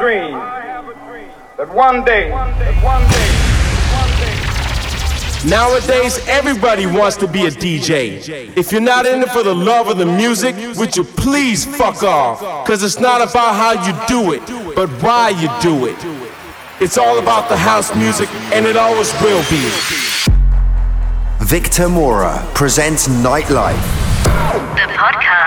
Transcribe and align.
dream 0.00 0.32
that 1.58 1.68
one 1.74 2.02
day, 2.04 2.30
that 2.30 2.76
one 2.82 3.04
day, 3.12 3.26
Nowadays, 5.48 6.18
everybody 6.28 6.86
wants 6.86 7.16
to 7.18 7.26
be 7.26 7.46
a 7.46 7.50
DJ. 7.50 8.56
If 8.56 8.72
you're 8.72 8.80
not 8.80 9.06
in 9.06 9.22
it 9.22 9.30
for 9.30 9.42
the 9.42 9.54
love 9.54 9.88
of 9.88 9.96
the 9.96 10.04
music, 10.04 10.54
would 10.76 10.96
you 10.96 11.04
please 11.04 11.64
fuck 11.64 12.02
off? 12.02 12.40
Cause 12.66 12.82
it's 12.82 12.98
not 13.00 13.20
about 13.22 13.54
how 13.54 13.72
you 13.86 13.92
do 14.06 14.32
it, 14.32 14.42
but 14.74 14.88
why 15.02 15.30
you 15.30 15.48
do 15.62 15.86
it. 15.86 15.96
It's 16.78 16.98
all 16.98 17.18
about 17.18 17.48
the 17.48 17.56
house 17.56 17.94
music, 17.94 18.28
and 18.54 18.66
it 18.66 18.76
always 18.76 19.12
will 19.22 19.42
be. 19.48 19.64
Victor 21.44 21.88
Mora 21.88 22.46
presents 22.54 23.08
Nightlife. 23.08 23.80
The 24.76 24.86
podcast. 24.96 25.40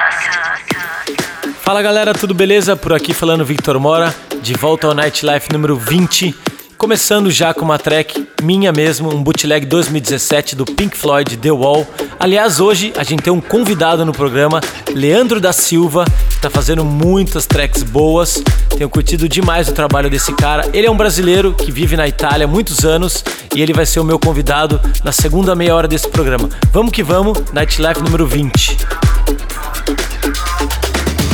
Fala 1.64 1.82
galera, 1.82 2.14
tudo 2.14 2.34
beleza? 2.34 2.76
Por 2.76 2.94
aqui 2.94 3.14
falando 3.14 3.46
Victor 3.46 3.80
Mora, 3.80 4.14
de 4.44 4.54
volta 4.56 4.88
ao 4.88 4.94
Nightlife 4.94 5.54
número 5.54 5.78
20. 5.78 6.36
Começando 6.78 7.32
já 7.32 7.54
com 7.54 7.64
uma 7.64 7.80
track 7.80 8.28
minha 8.42 8.74
mesmo, 8.74 9.10
um 9.10 9.24
bootleg 9.24 9.66
2017 9.66 10.54
do 10.54 10.66
Pink 10.66 10.98
Floyd 10.98 11.38
The 11.38 11.50
Wall. 11.50 11.88
Aliás, 12.20 12.60
hoje 12.60 12.92
a 12.98 13.04
gente 13.04 13.24
tem 13.24 13.32
um 13.32 13.40
convidado 13.40 14.06
no 14.06 14.12
programa, 14.12 14.60
Leandro 14.94 15.40
da 15.40 15.54
Silva, 15.54 16.04
que 16.30 16.42
tá 16.42 16.50
fazendo 16.50 16.84
muitas 16.84 17.46
tracks 17.46 17.84
boas. 17.84 18.44
Tenho 18.78 18.90
curtido 18.90 19.30
demais 19.30 19.70
o 19.70 19.72
trabalho 19.72 20.10
desse 20.10 20.34
cara. 20.34 20.70
Ele 20.74 20.88
é 20.88 20.92
um 20.92 20.98
brasileiro 20.98 21.54
que 21.54 21.72
vive 21.72 21.96
na 21.96 22.06
Itália 22.06 22.44
há 22.44 22.48
muitos 22.48 22.84
anos 22.84 23.24
e 23.56 23.62
ele 23.62 23.72
vai 23.72 23.86
ser 23.86 24.02
o 24.02 24.04
meu 24.04 24.20
convidado 24.20 24.78
na 25.06 25.14
segunda 25.14 25.56
meia 25.56 25.74
hora 25.74 25.88
desse 25.88 26.10
programa. 26.10 26.50
Vamos 26.70 26.92
que 26.92 27.02
vamos, 27.02 27.40
Nightlife 27.54 28.02
número 28.02 28.28
20. 28.28 28.78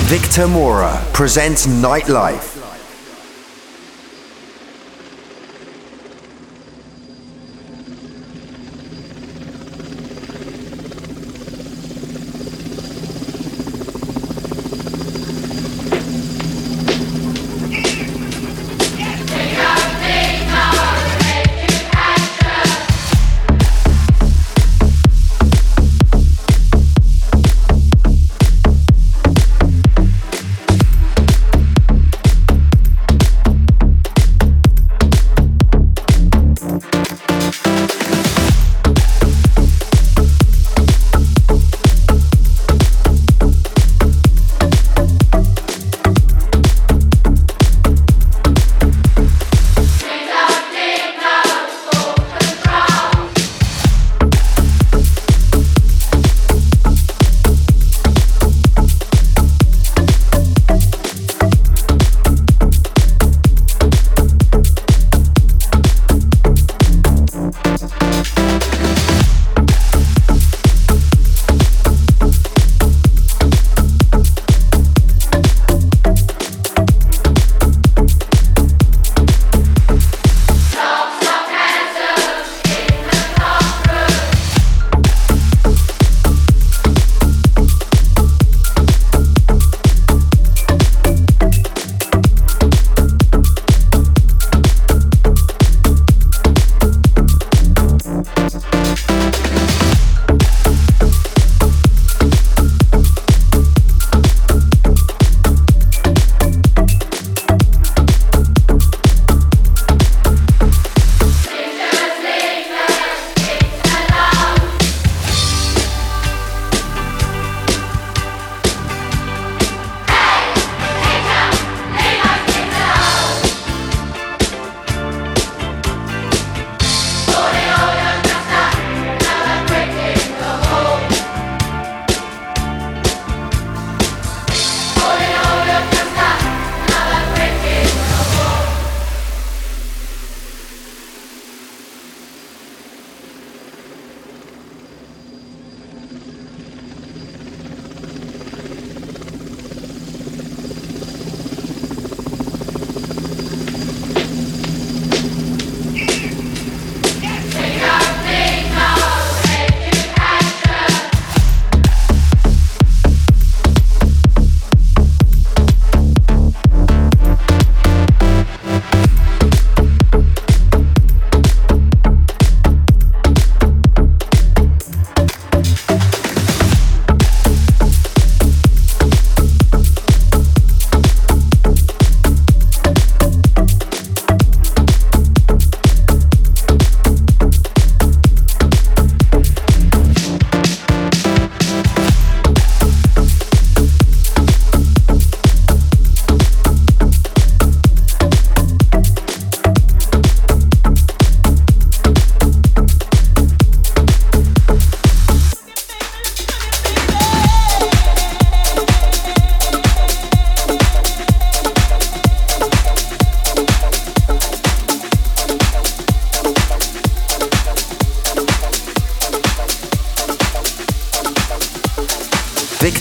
Victor 0.05 0.47
Mora 0.47 1.01
presents 1.11 1.65
Nightlife. 1.65 2.58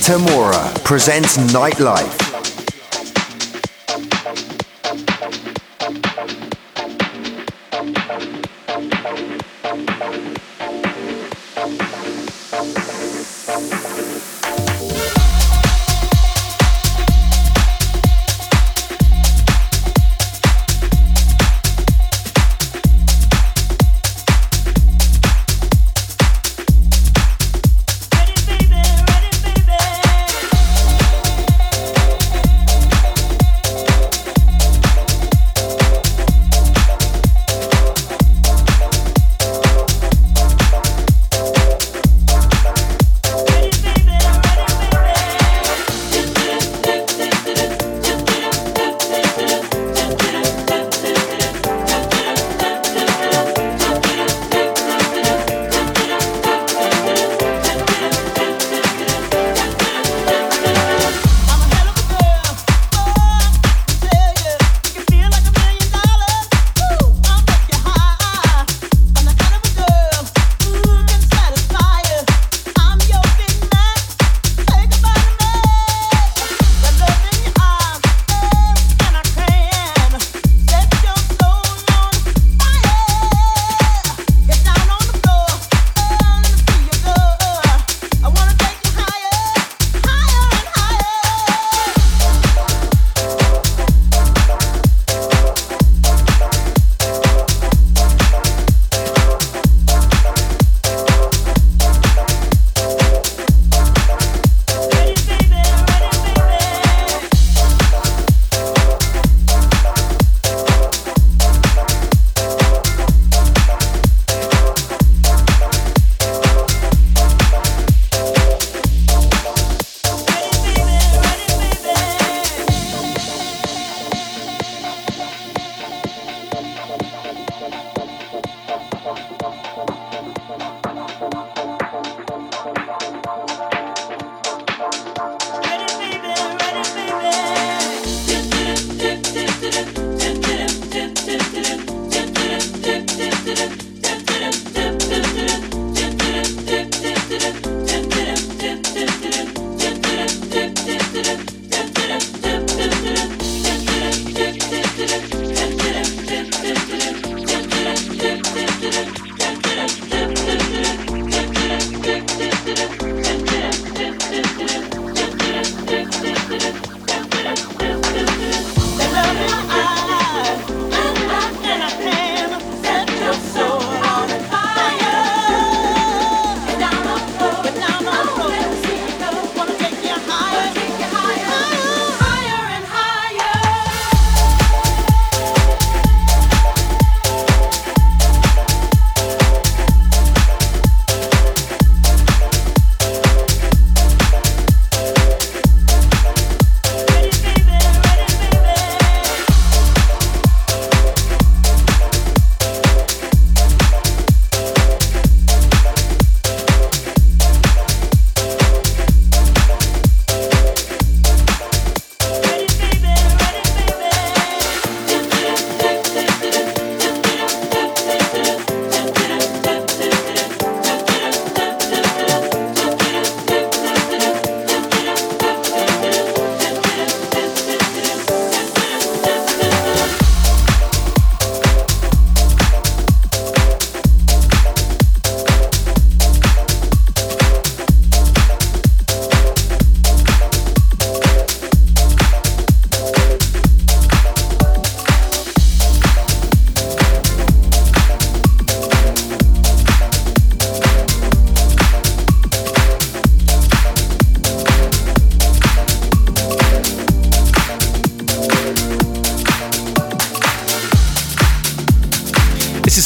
Victor 0.09 0.33
Mora 0.33 0.73
presents 0.85 1.37
Nightlife. 1.53 2.28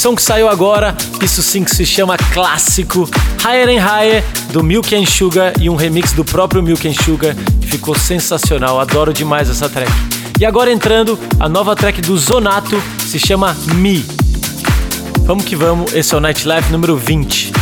Som 0.03 0.17
que 0.17 0.21
saiu 0.21 0.49
agora, 0.49 0.93
isso 1.21 1.41
sim 1.41 1.63
que 1.63 1.73
se 1.73 1.85
chama 1.85 2.17
clássico, 2.33 3.09
Higher 3.39 3.69
and 3.69 3.81
Higher, 3.81 4.23
do 4.51 4.61
Milk 4.61 4.93
and 4.93 5.05
Sugar 5.05 5.53
e 5.61 5.69
um 5.69 5.77
remix 5.77 6.11
do 6.11 6.25
próprio 6.25 6.61
Milk 6.61 6.85
and 6.85 6.93
Sugar, 6.93 7.33
ficou 7.61 7.97
sensacional, 7.97 8.81
adoro 8.81 9.13
demais 9.13 9.49
essa 9.49 9.69
track. 9.69 9.89
E 10.37 10.45
agora 10.45 10.69
entrando, 10.69 11.17
a 11.39 11.47
nova 11.47 11.73
track 11.73 12.01
do 12.01 12.17
Zonato 12.17 12.83
se 12.99 13.17
chama 13.17 13.55
Me. 13.75 14.05
Vamos 15.21 15.45
que 15.45 15.55
vamos, 15.55 15.93
esse 15.93 16.13
é 16.13 16.17
o 16.17 16.19
Nightlife 16.19 16.69
número 16.69 16.97
20. 16.97 17.53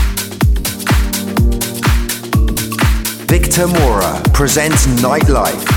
Victor 3.29 3.67
Mora 3.67 4.19
presents 4.33 4.87
Nightlife. 4.99 5.70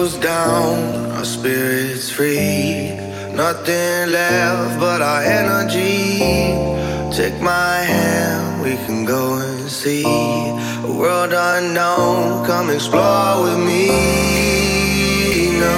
Goes 0.00 0.18
down, 0.18 0.76
our 1.16 1.24
spirits 1.24 2.10
free. 2.10 2.90
Nothing 3.32 4.12
left 4.16 4.78
but 4.78 5.00
our 5.00 5.22
energy. 5.22 6.18
Take 7.18 7.40
my 7.40 7.76
hand, 7.92 8.62
we 8.62 8.74
can 8.84 9.06
go 9.06 9.22
and 9.38 9.70
see 9.70 10.04
a 10.84 10.92
world 11.00 11.32
unknown. 11.32 12.44
Come 12.44 12.68
explore 12.68 13.44
with 13.44 13.60
me. 13.70 13.86
No, 15.64 15.76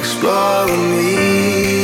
explore 0.00 0.66
with 0.66 0.84
me. 0.94 1.79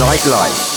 Nightlife. 0.00 0.69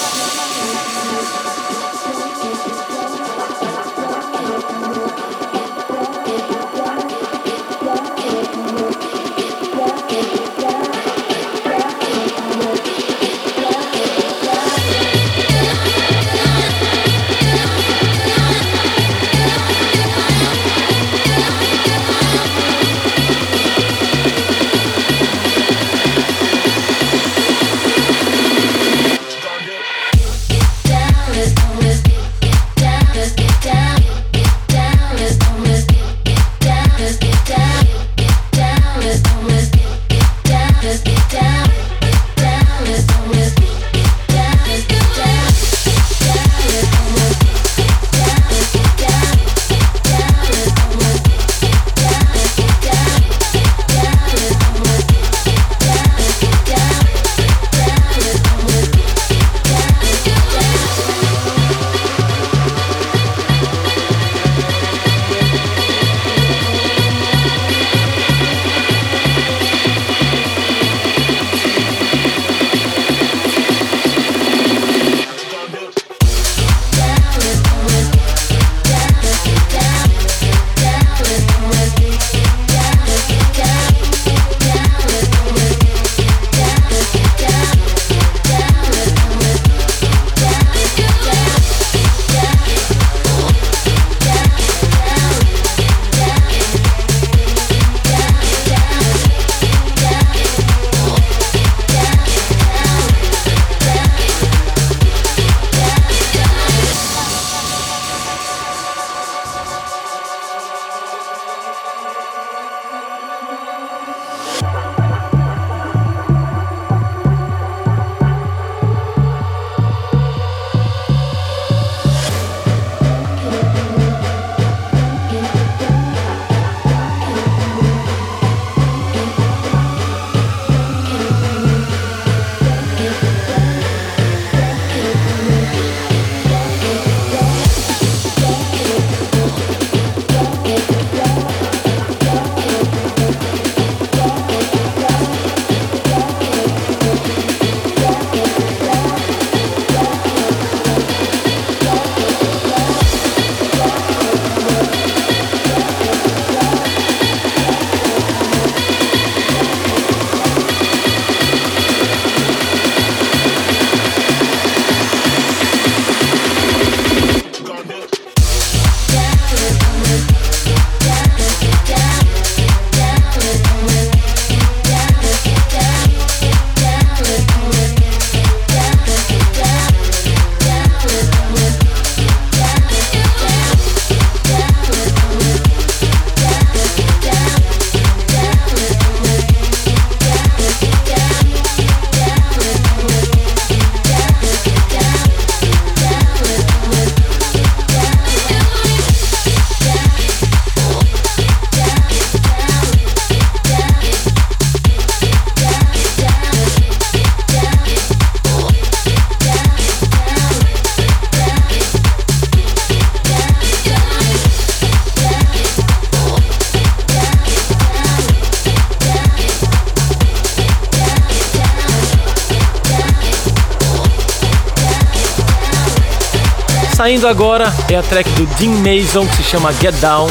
Saindo 227.04 227.28
agora 227.28 227.66
é 227.90 227.98
a 227.98 228.02
track 228.02 228.30
do 228.30 228.46
Dean 228.56 228.76
Mason 228.76 229.28
que 229.28 229.36
se 229.36 229.44
chama 229.44 229.74
Get 229.74 229.94
Down. 229.96 230.30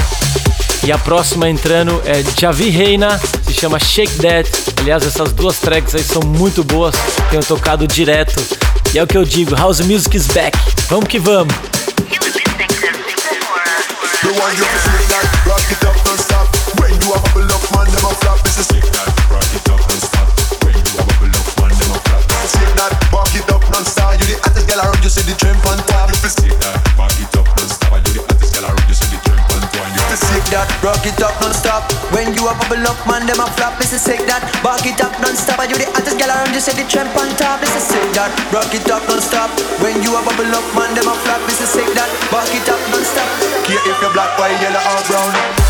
E 0.82 0.90
a 0.90 0.96
próxima 0.96 1.46
entrando 1.46 2.00
é 2.06 2.24
Javi 2.40 2.70
Reina, 2.70 3.20
se 3.44 3.52
chama 3.52 3.78
Shake 3.78 4.16
That. 4.16 4.50
Aliás, 4.80 5.06
essas 5.06 5.34
duas 5.34 5.58
tracks 5.58 5.94
aí 5.94 6.02
são 6.02 6.22
muito 6.22 6.64
boas, 6.64 6.94
tenho 7.28 7.44
tocado 7.44 7.86
direto. 7.86 8.42
E 8.94 8.98
é 8.98 9.02
o 9.02 9.06
que 9.06 9.18
eu 9.18 9.24
digo, 9.26 9.54
House 9.54 9.80
Music 9.80 10.16
is 10.16 10.26
back. 10.28 10.58
Vamos 10.88 11.08
que 11.08 11.18
vamos! 11.18 11.54
This 33.92 34.08
is 34.08 34.16
sick 34.16 34.24
that, 34.24 34.40
back 34.64 34.88
it 34.88 35.04
up 35.04 35.12
non-stop. 35.20 35.60
Are 35.60 35.68
you 35.68 35.76
the 35.76 35.84
hottest 35.92 36.16
girl 36.16 36.32
around, 36.32 36.48
you 36.56 36.64
say 36.64 36.72
the 36.72 36.88
tramp 36.88 37.12
on 37.12 37.28
top. 37.36 37.60
This 37.60 37.76
is 37.76 37.92
sick 37.92 38.00
that, 38.16 38.32
rock 38.48 38.72
it 38.72 38.88
up 38.88 39.04
non-stop. 39.04 39.52
When 39.84 40.00
you 40.00 40.16
a 40.16 40.24
bubble 40.24 40.48
up, 40.48 40.64
man, 40.72 40.96
them 40.96 41.12
a 41.12 41.14
flop. 41.28 41.44
This 41.44 41.60
is 41.60 41.68
sick 41.68 41.92
that, 41.92 42.08
back 42.32 42.48
it 42.56 42.64
up 42.72 42.80
non-stop. 42.88 43.28
Care 43.68 43.84
if 43.84 44.00
you're 44.00 44.12
black, 44.16 44.32
white, 44.40 44.56
yellow 44.64 44.80
or 44.80 45.02
brown 45.12 45.61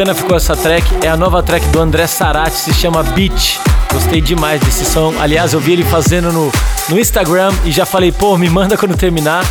bacana 0.00 0.14
ficou 0.14 0.36
essa 0.36 0.56
track. 0.56 1.04
É 1.04 1.08
a 1.08 1.16
nova 1.16 1.42
track 1.42 1.66
do 1.66 1.78
André 1.78 2.06
Sarati, 2.06 2.56
se 2.56 2.72
chama 2.72 3.02
Beat. 3.02 3.60
Gostei 3.92 4.22
demais 4.22 4.58
desse 4.58 4.86
som. 4.86 5.12
Aliás, 5.20 5.52
eu 5.52 5.60
vi 5.60 5.72
ele 5.72 5.84
fazendo 5.84 6.32
no, 6.32 6.50
no 6.88 6.98
Instagram 6.98 7.52
e 7.66 7.70
já 7.70 7.84
falei, 7.84 8.10
pô, 8.10 8.38
me 8.38 8.48
manda 8.48 8.78
quando 8.78 8.96
terminar. 8.96 9.44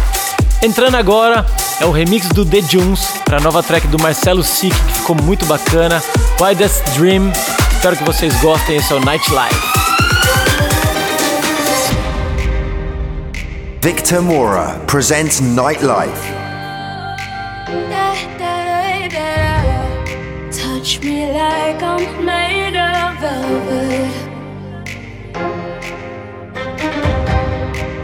Entrando 0.63 0.95
agora 0.95 1.45
é 1.79 1.85
o 1.85 1.91
remix 1.91 2.29
do 2.29 2.43
The 2.43 2.61
Junes 2.61 3.05
para 3.25 3.37
a 3.37 3.39
nova 3.39 3.61
track 3.61 3.87
do 3.87 3.99
Marcelo 3.99 4.43
Sick, 4.43 4.75
que 4.75 4.93
ficou 4.93 5.15
muito 5.15 5.45
bacana. 5.45 6.01
Wildest 6.41 6.81
Dream. 6.97 7.31
Espero 7.73 7.95
que 7.95 8.03
vocês 8.03 8.33
gostem. 8.41 8.77
Esse 8.77 8.91
é 8.91 8.95
o 8.95 8.99
Nightlife. 9.01 9.69
Victor 13.83 14.21
Mora 14.23 14.79
presents 14.87 15.39
Nightlife. 15.41 16.38
Touch 20.99 21.07
me 21.07 21.31
like 21.31 21.81
I'm 21.81 22.25
made 22.25 22.75
of 22.75 23.19
velvet. 23.21 24.11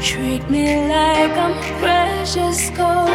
Treat 0.01 0.49
me 0.49 0.87
like 0.87 1.37
I'm 1.37 1.55
precious 1.81 2.69
gold. 2.69 3.09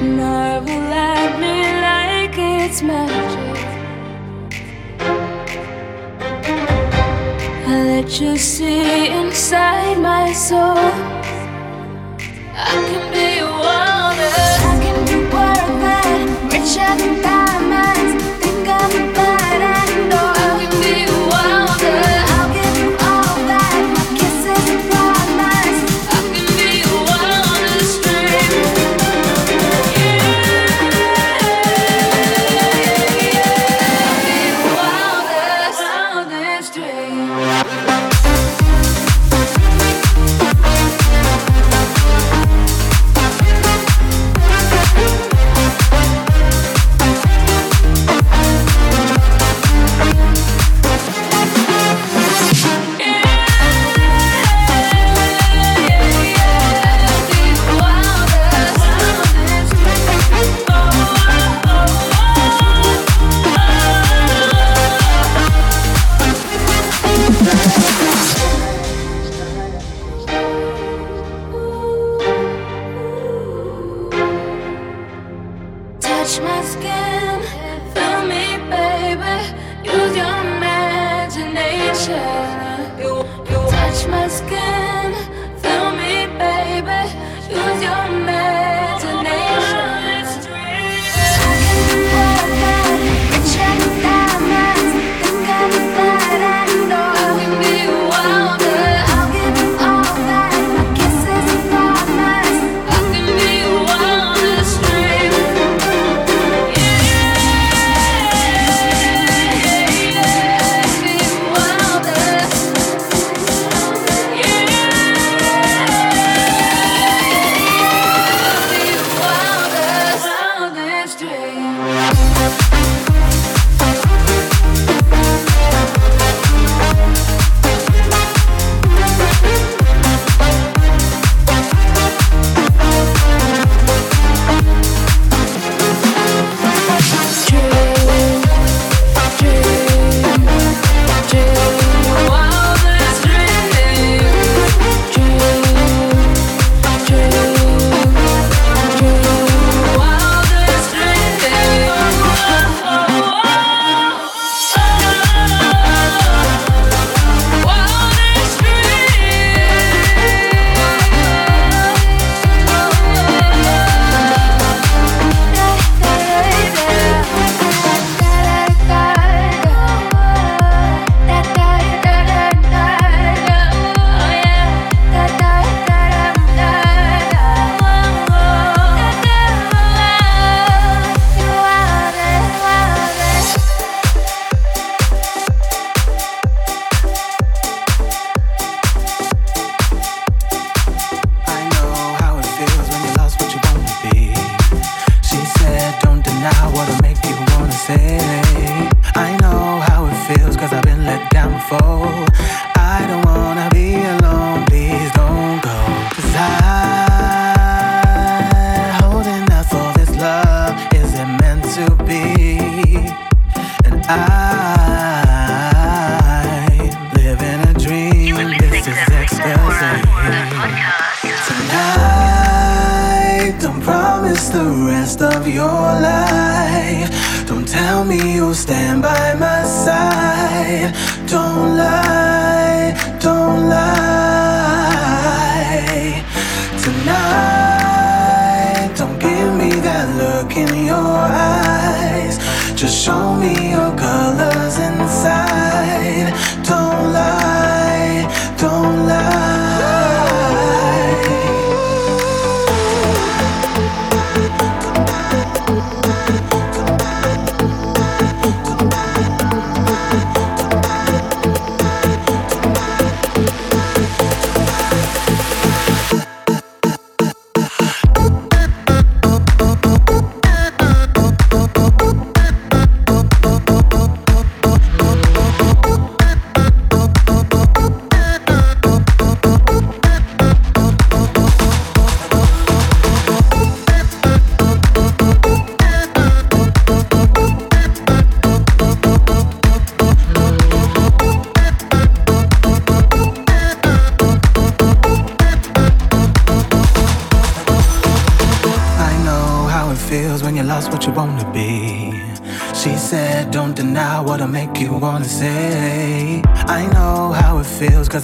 Marvel 0.00 0.92
at 0.94 1.38
me 1.38 1.56
like 1.82 2.38
it's 2.38 2.82
magic. 2.82 3.56
I 7.66 7.82
let 7.84 8.18
you 8.18 8.38
see 8.38 9.08
inside 9.08 9.98
my 9.98 10.32
soul. 10.32 11.17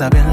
a 0.01 0.09
ver 0.11 0.24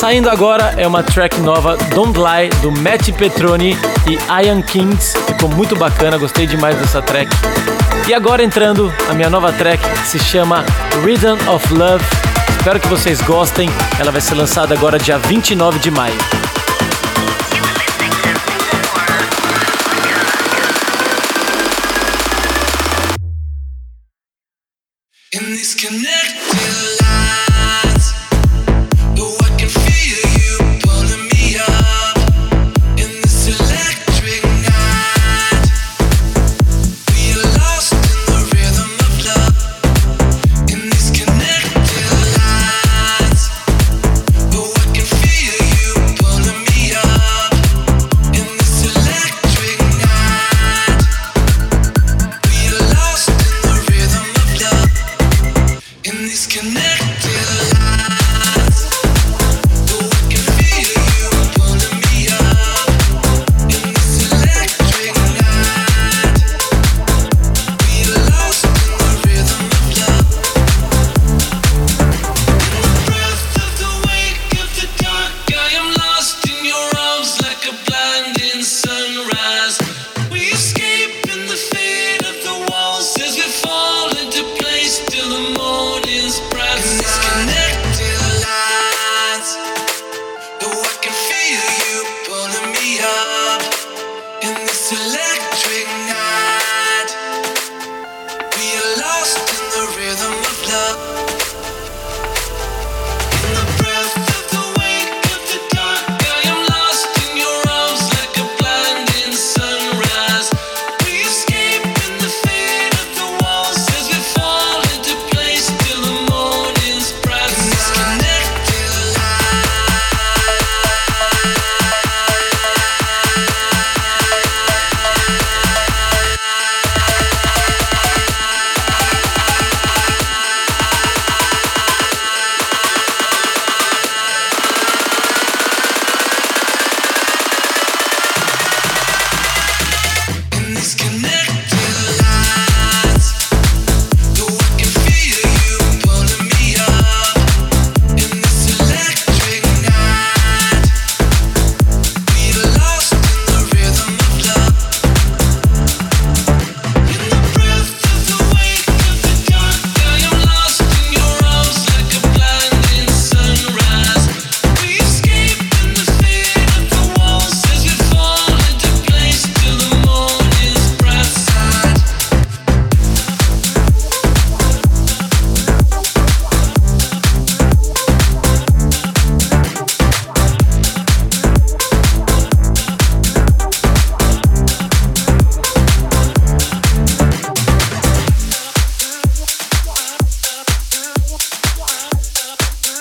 Saindo 0.00 0.30
agora 0.30 0.72
é 0.78 0.86
uma 0.86 1.02
track 1.02 1.38
nova, 1.42 1.76
Don't 1.94 2.18
Lie, 2.18 2.48
do 2.62 2.72
Matt 2.72 3.10
Petroni 3.12 3.76
e 4.08 4.18
Ian 4.42 4.62
Kings. 4.62 5.12
Ficou 5.26 5.50
muito 5.50 5.76
bacana, 5.76 6.16
gostei 6.16 6.46
demais 6.46 6.74
dessa 6.78 7.02
track. 7.02 7.30
E 8.08 8.14
agora 8.14 8.42
entrando, 8.42 8.90
a 9.10 9.12
minha 9.12 9.28
nova 9.28 9.52
track 9.52 9.78
se 10.06 10.18
chama 10.18 10.64
Rhythm 11.04 11.36
of 11.54 11.74
Love. 11.74 12.02
Espero 12.56 12.80
que 12.80 12.88
vocês 12.88 13.20
gostem. 13.20 13.68
Ela 13.98 14.10
vai 14.10 14.22
ser 14.22 14.36
lançada 14.36 14.74
agora 14.74 14.98
dia 14.98 15.18
29 15.18 15.78
de 15.78 15.90
maio. 15.90 16.16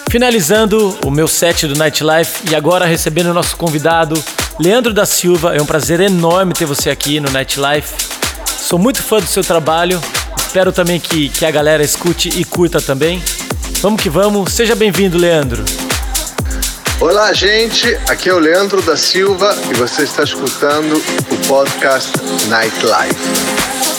Finalizando 0.09 0.97
o 1.05 1.11
meu 1.11 1.27
set 1.27 1.67
do 1.67 1.75
Nightlife 1.75 2.49
e 2.49 2.55
agora 2.55 2.83
recebendo 2.83 3.27
o 3.27 3.33
nosso 3.33 3.55
convidado, 3.55 4.21
Leandro 4.59 4.91
da 4.91 5.05
Silva. 5.05 5.55
É 5.55 5.61
um 5.61 5.67
prazer 5.67 5.99
enorme 5.99 6.51
ter 6.55 6.65
você 6.65 6.89
aqui 6.89 7.19
no 7.19 7.29
Nightlife. 7.29 7.93
Sou 8.47 8.79
muito 8.79 9.03
fã 9.03 9.19
do 9.19 9.27
seu 9.27 9.43
trabalho. 9.43 10.01
Espero 10.35 10.71
também 10.71 10.99
que, 10.99 11.29
que 11.29 11.45
a 11.45 11.51
galera 11.51 11.83
escute 11.83 12.27
e 12.29 12.43
curta 12.43 12.81
também. 12.81 13.21
Vamos 13.81 14.01
que 14.01 14.09
vamos. 14.09 14.51
Seja 14.51 14.75
bem-vindo, 14.75 15.15
Leandro. 15.15 15.63
Olá, 16.99 17.31
gente. 17.31 17.95
Aqui 18.09 18.29
é 18.29 18.33
o 18.33 18.39
Leandro 18.39 18.81
da 18.81 18.97
Silva 18.97 19.55
e 19.69 19.75
você 19.75 20.01
está 20.01 20.23
escutando 20.23 20.95
o 21.31 21.47
podcast 21.47 22.11
Nightlife. 22.47 23.98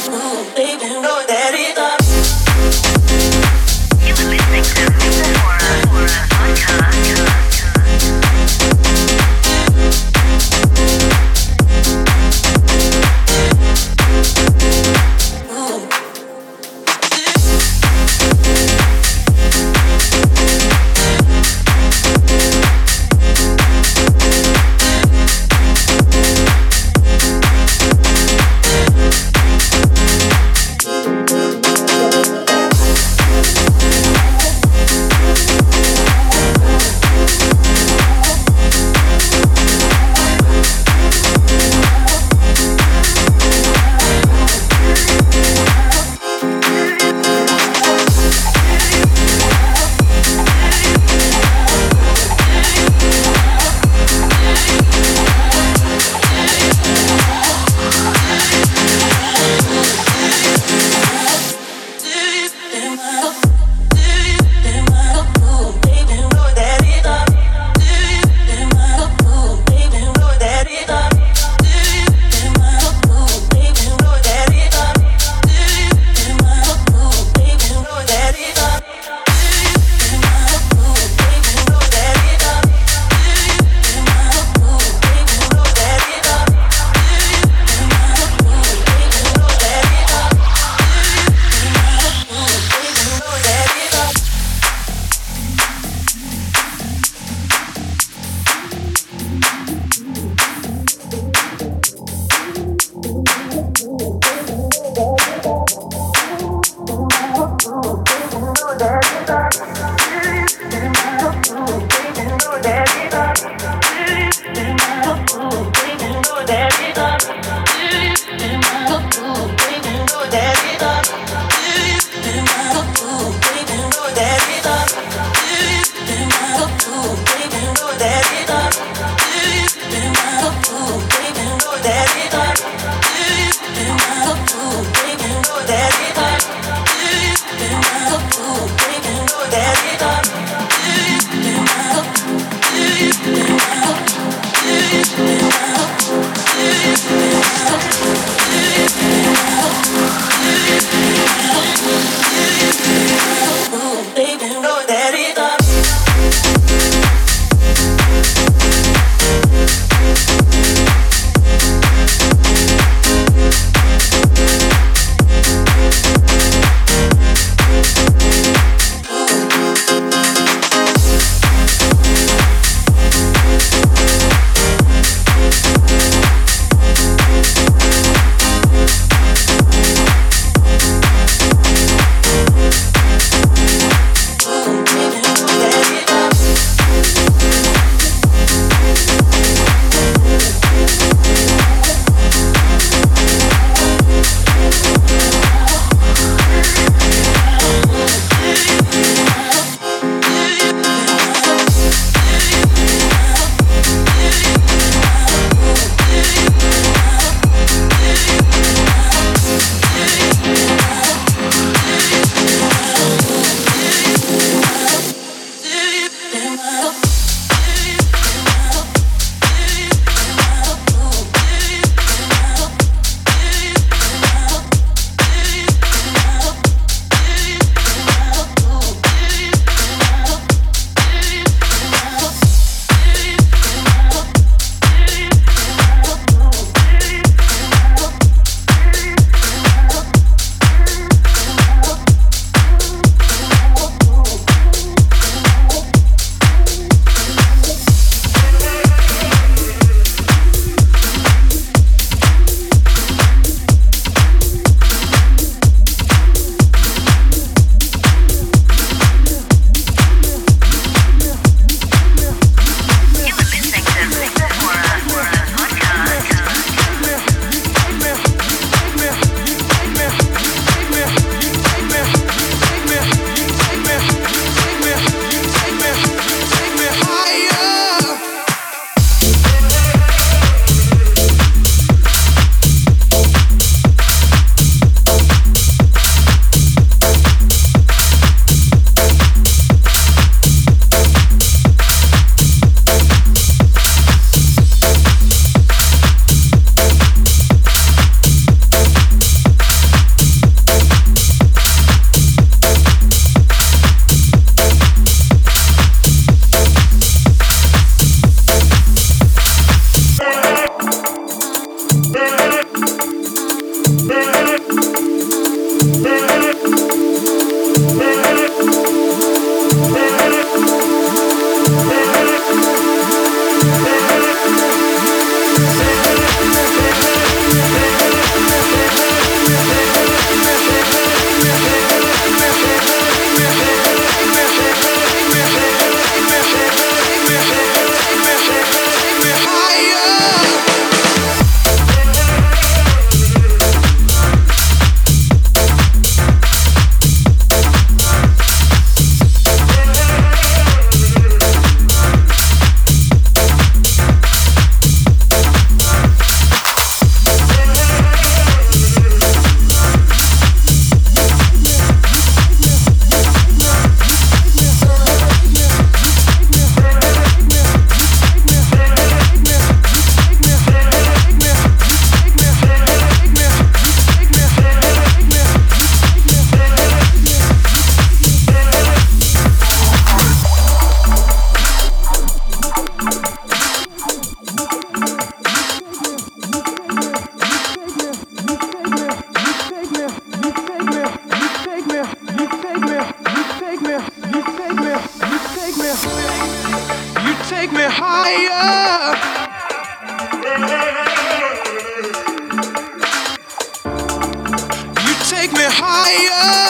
higher. 406.02 406.69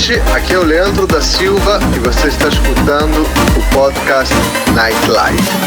Gente. 0.00 0.18
Aqui 0.34 0.54
é 0.54 0.58
o 0.58 0.64
Leandro 0.64 1.06
da 1.06 1.20
Silva 1.20 1.78
e 1.94 1.98
você 1.98 2.28
está 2.28 2.48
escutando 2.48 3.20
o 3.20 3.74
podcast 3.74 4.34
Nightlife. 4.74 5.59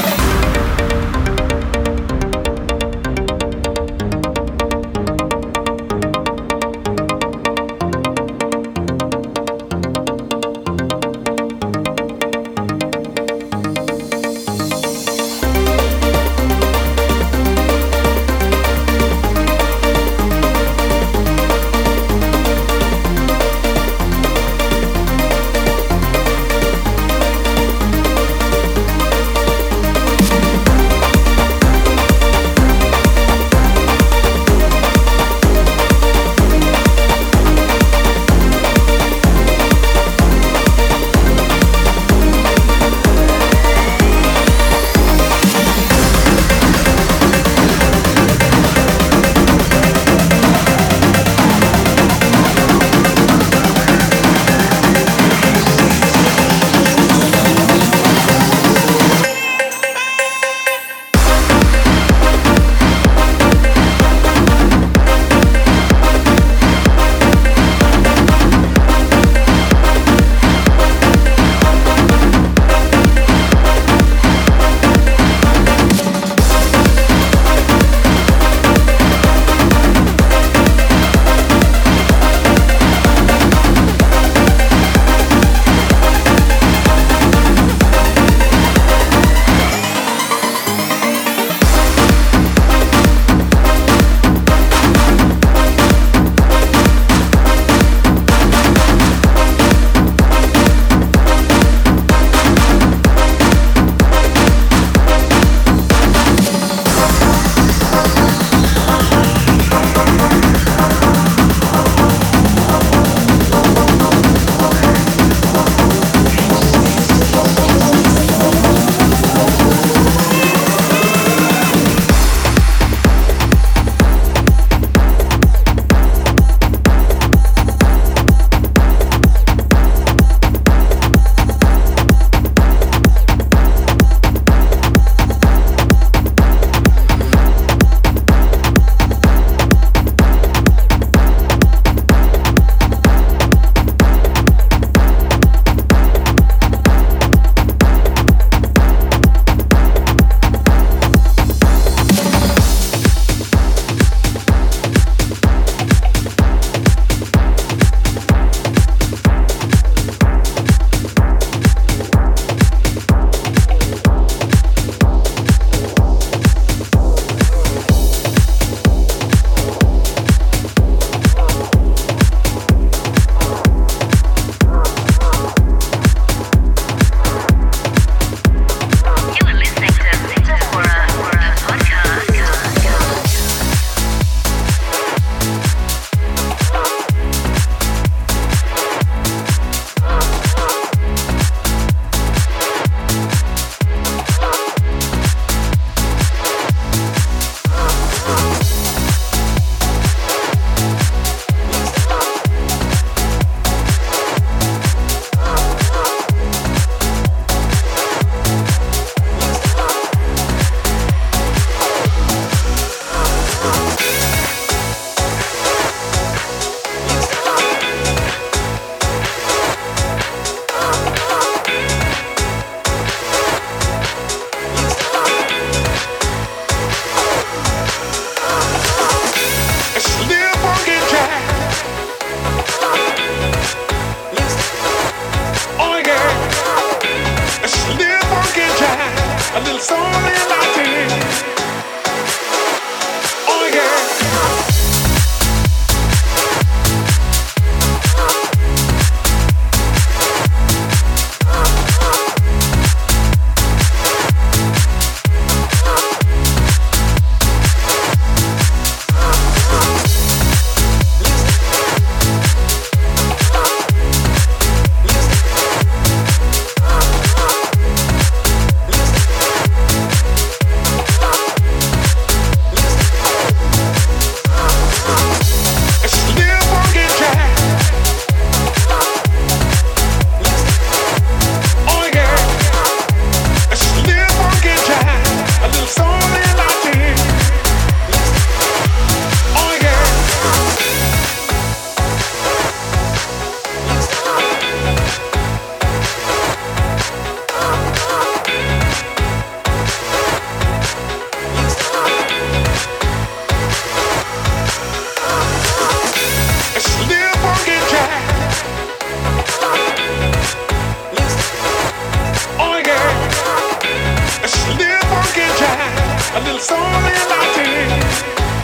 a 316.36 316.40
little 316.40 316.60
something 316.60 317.14
like 317.30 317.56
this. 317.56 318.63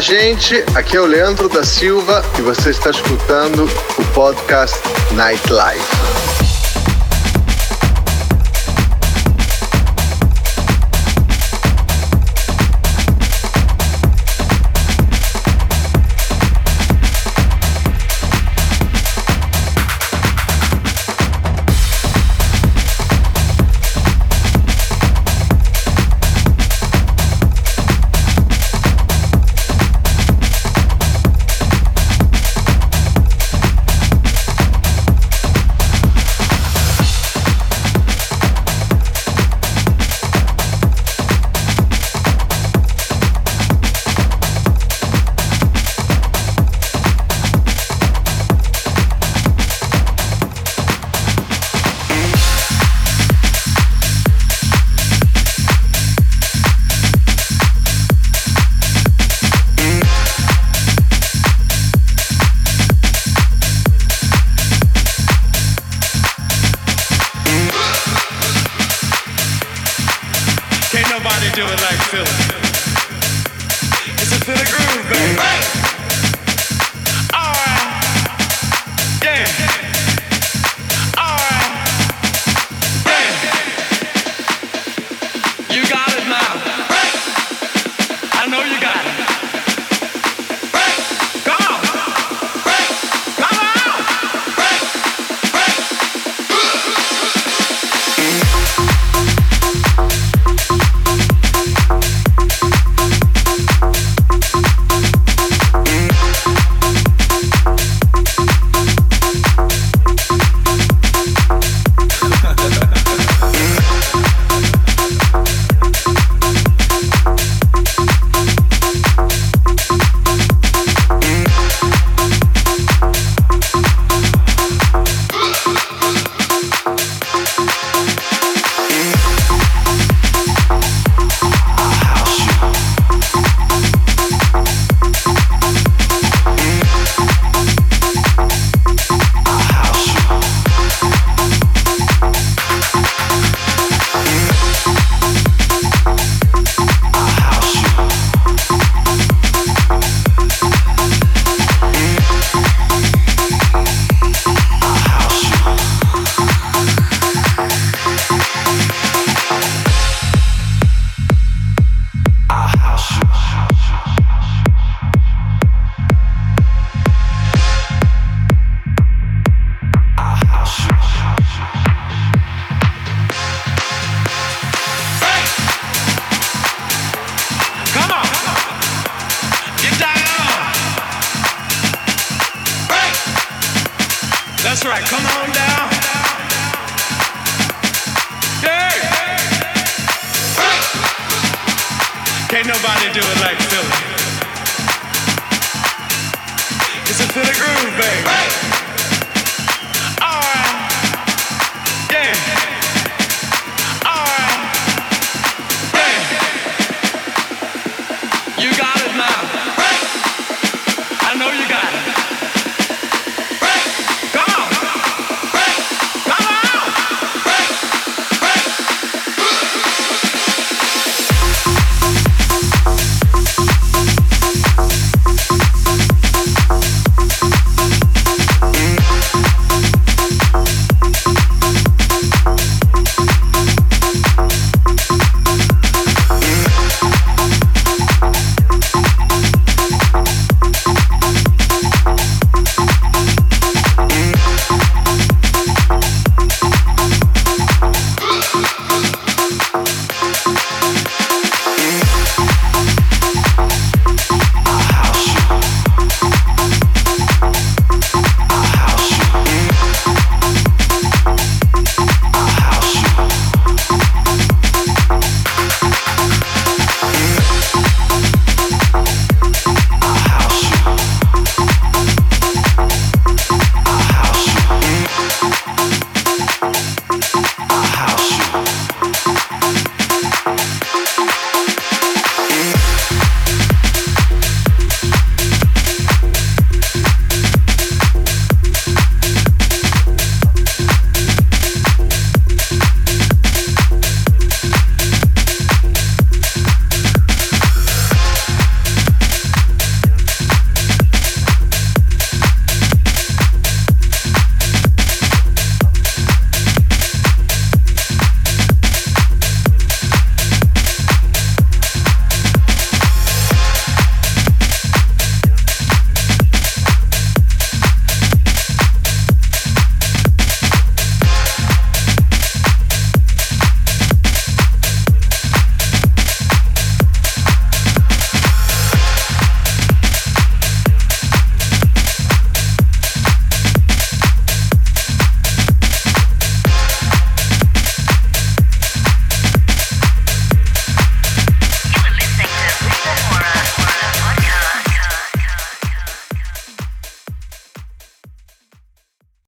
Gente. 0.00 0.62
Aqui 0.74 0.96
é 0.96 1.00
o 1.00 1.06
Leandro 1.06 1.48
da 1.48 1.64
Silva 1.64 2.22
e 2.38 2.42
você 2.42 2.70
está 2.70 2.90
escutando 2.90 3.64
o 3.98 4.04
podcast 4.12 4.78
Nightlife. 5.12 6.25